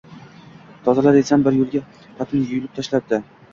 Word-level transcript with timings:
Tozala, 0.87 1.11
desam 1.17 1.45
bir 1.49 1.61
yo`la 1.61 1.83
patini 2.17 2.51
yulib 2.55 2.77
tashlabdi 2.83 3.25